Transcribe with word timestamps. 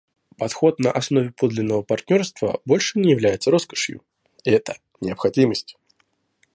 Подход 0.35 0.79
на 0.79 0.91
основе 0.91 1.31
подлинного 1.31 1.83
партнерства 1.83 2.59
больше 2.65 2.97
не 2.97 3.11
является 3.11 3.51
роскошью; 3.51 4.01
это— 4.43 4.79
необходимость. 4.99 5.77